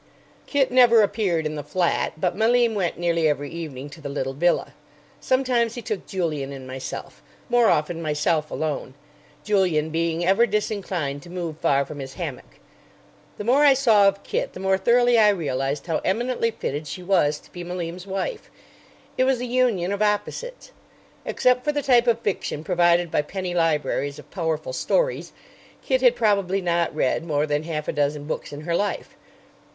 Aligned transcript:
Kit 0.47 0.71
never 0.71 1.03
appeared 1.03 1.45
in 1.45 1.53
the 1.53 1.61
flat: 1.61 2.19
but 2.19 2.35
Malim 2.35 2.73
went 2.73 2.97
nearly 2.97 3.27
every 3.27 3.51
evening 3.51 3.87
to 3.87 4.01
the 4.01 4.09
little 4.09 4.33
villa. 4.33 4.73
Sometimes 5.19 5.75
he 5.75 5.81
took 5.83 6.07
Julian 6.07 6.51
and 6.51 6.65
myself, 6.65 7.21
more 7.49 7.69
often 7.69 8.01
myself 8.01 8.49
alone, 8.49 8.95
Julian 9.43 9.91
being 9.91 10.25
ever 10.25 10.47
disinclined 10.47 11.21
to 11.21 11.29
move 11.29 11.59
far 11.59 11.85
from 11.85 11.99
his 11.99 12.15
hammock. 12.15 12.57
The 13.37 13.43
more 13.43 13.63
I 13.63 13.75
saw 13.75 14.07
of 14.07 14.23
Kit 14.23 14.53
the 14.53 14.59
more 14.59 14.75
thoroughly 14.79 15.19
I 15.19 15.29
realized 15.29 15.85
how 15.85 15.99
eminently 16.03 16.49
fitted 16.49 16.87
she 16.87 17.03
was 17.03 17.37
to 17.37 17.51
be 17.51 17.63
Malim's 17.63 18.07
wife. 18.07 18.49
It 19.19 19.25
was 19.25 19.39
a 19.39 19.45
union 19.45 19.91
of 19.93 20.01
opposites. 20.01 20.71
Except 21.25 21.63
for 21.63 21.71
the 21.71 21.83
type 21.83 22.07
of 22.07 22.21
fiction 22.21 22.63
provided 22.63 23.11
by 23.11 23.21
"penny 23.21 23.53
libraries 23.53 24.17
of 24.17 24.31
powerful 24.31 24.73
stories." 24.73 25.31
Kit 25.83 26.01
had 26.01 26.15
probably 26.15 26.59
not 26.59 26.95
read 26.95 27.23
more 27.23 27.45
than 27.45 27.65
half 27.65 27.87
a 27.87 27.93
dozen 27.93 28.25
books 28.25 28.51
in 28.51 28.61
her 28.61 28.75
life. 28.75 29.15